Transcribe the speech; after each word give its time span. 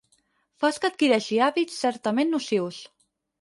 Fas 0.63 0.79
que 0.85 0.89
adquireixi 0.93 1.37
hàbits 1.49 1.77
certament 1.85 2.33
nocius. 2.37 2.81